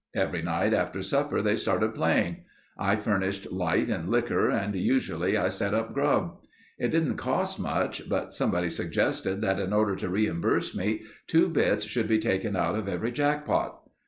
[0.15, 2.37] Every night after supper they started playing.
[2.75, 6.41] I furnished light and likker and usually I set out grub.
[6.79, 11.85] It didn't cost much but somebody suggested that in order to reimburse me, two bits
[11.85, 13.79] should be taken out of every jackpot.